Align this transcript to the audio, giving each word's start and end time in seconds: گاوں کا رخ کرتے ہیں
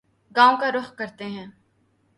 گاوں 0.35 0.57
کا 0.57 0.71
رخ 0.71 0.95
کرتے 0.95 1.25
ہیں 1.25 1.47